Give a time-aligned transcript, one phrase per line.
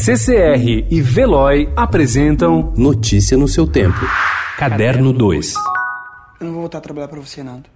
[0.00, 3.98] CCR e Veloy apresentam Notícia no seu tempo.
[4.56, 5.54] Caderno 2.
[6.38, 7.68] Eu não vou voltar a trabalhar pra você, Nando.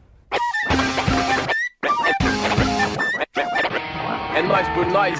[4.36, 5.18] É nós por nós.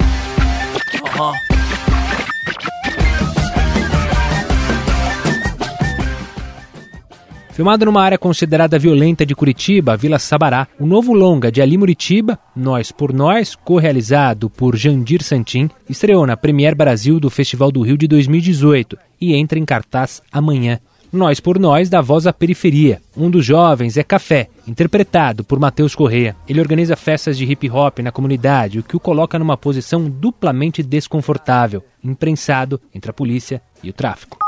[7.53, 11.77] Filmado numa área considerada violenta de Curitiba, a Vila Sabará, o novo longa de Ali
[11.77, 17.83] Muritiba, Nós por Nós, co-realizado por Jandir Santin, estreou na Premier Brasil do Festival do
[17.83, 20.81] Rio de 2018 e entra em cartaz amanhã.
[21.13, 23.03] Nós por Nós dá voz à periferia.
[23.15, 26.35] Um dos jovens é Café, interpretado por Matheus Correia.
[26.49, 30.83] Ele organiza festas de hip hop na comunidade, o que o coloca numa posição duplamente
[30.83, 34.42] desconfortável, imprensado entre a polícia e o tráfico.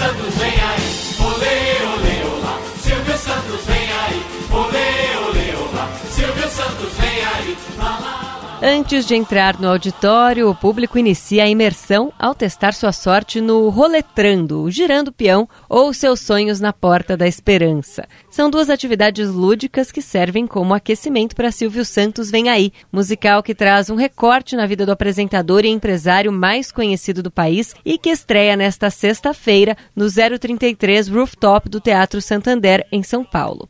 [0.00, 0.80] Santos vem aí,
[1.20, 2.58] olê, olê, olá.
[2.82, 5.90] Silvio Santos vem aí, olê, olê, olá.
[6.10, 7.99] Silvio Santos vem aí, lá.
[8.62, 13.70] Antes de entrar no auditório, o público inicia a imersão ao testar sua sorte no
[13.70, 18.06] roletrando, girando peão ou seus sonhos na porta da esperança.
[18.28, 23.54] São duas atividades lúdicas que servem como aquecimento para Silvio Santos Vem Aí, musical que
[23.54, 28.10] traz um recorte na vida do apresentador e empresário mais conhecido do país e que
[28.10, 33.66] estreia nesta sexta-feira no 033 Rooftop do Teatro Santander, em São Paulo.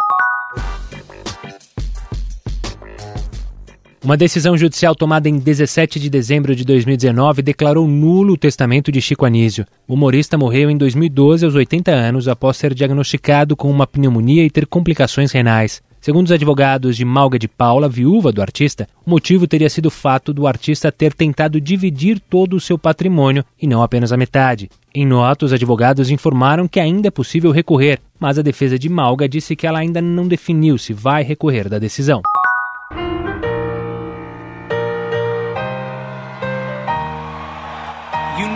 [4.02, 8.98] Uma decisão judicial tomada em 17 de dezembro de 2019 declarou nulo o testamento de
[8.98, 9.66] Chico Anísio.
[9.86, 14.48] O humorista morreu em 2012 aos 80 anos após ser diagnosticado com uma pneumonia e
[14.48, 15.82] ter complicações renais.
[16.00, 19.90] Segundo os advogados de Malga de Paula, viúva do artista, o motivo teria sido o
[19.90, 24.70] fato do artista ter tentado dividir todo o seu patrimônio e não apenas a metade.
[24.94, 29.28] Em nota, os advogados informaram que ainda é possível recorrer, mas a defesa de Malga
[29.28, 32.22] disse que ela ainda não definiu se vai recorrer da decisão.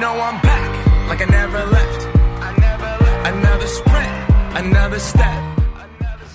[0.05, 0.71] Know I'm back,
[1.09, 2.01] like I never left.
[3.25, 4.13] Another sprint,
[4.55, 5.55] another step.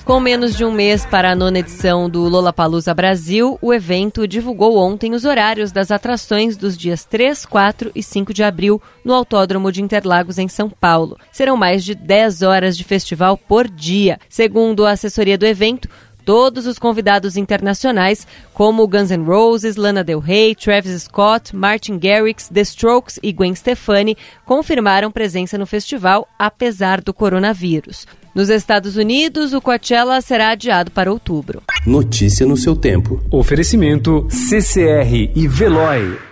[0.09, 4.75] Com menos de um mês para a nona edição do Lollapalooza Brasil, o evento divulgou
[4.75, 9.72] ontem os horários das atrações dos dias 3, 4 e 5 de abril no Autódromo
[9.72, 11.16] de Interlagos, em São Paulo.
[11.31, 14.18] Serão mais de 10 horas de festival por dia.
[14.28, 15.88] Segundo a assessoria do evento,
[16.29, 22.47] todos os convidados internacionais, como Guns N' Roses, Lana Del Rey, Travis Scott, Martin Garrix,
[22.53, 28.06] The Strokes e Gwen Stefani, confirmaram presença no festival, apesar do coronavírus.
[28.35, 31.63] Nos Estados Unidos, o Coachella será adiado para outubro.
[31.84, 33.19] Notícia no seu tempo.
[33.31, 36.28] Oferecimento CCR e Veloy.